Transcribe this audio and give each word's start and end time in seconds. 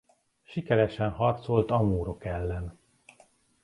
Sikeresen 0.43 1.09
harcolt 1.11 1.71
a 1.71 1.77
mórok 1.81 2.25
ellen. 2.25 2.77